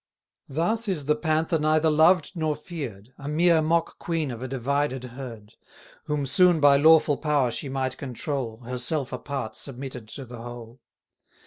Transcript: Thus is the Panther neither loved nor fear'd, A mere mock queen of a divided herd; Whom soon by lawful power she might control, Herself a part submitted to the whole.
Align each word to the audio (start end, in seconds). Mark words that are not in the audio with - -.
Thus 0.49 0.87
is 0.87 1.05
the 1.05 1.15
Panther 1.15 1.59
neither 1.59 1.91
loved 1.91 2.31
nor 2.33 2.55
fear'd, 2.55 3.13
A 3.19 3.27
mere 3.27 3.61
mock 3.61 3.99
queen 3.99 4.31
of 4.31 4.41
a 4.41 4.47
divided 4.47 5.03
herd; 5.03 5.53
Whom 6.05 6.25
soon 6.25 6.59
by 6.59 6.75
lawful 6.77 7.17
power 7.17 7.51
she 7.51 7.69
might 7.69 7.97
control, 7.97 8.61
Herself 8.61 9.13
a 9.13 9.19
part 9.19 9.55
submitted 9.55 10.07
to 10.07 10.25
the 10.25 10.41
whole. 10.41 10.79